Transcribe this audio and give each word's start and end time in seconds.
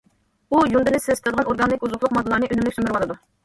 ئۇ 0.55 0.61
يۇندىنى 0.75 1.01
سېسىتىدىغان 1.03 1.51
ئورگانىك 1.53 1.87
ئوزۇقلۇق 1.89 2.19
ماددىلارنى 2.19 2.53
ئۈنۈملۈك 2.53 2.81
سۈمۈرۈۋالىدۇ. 2.81 3.23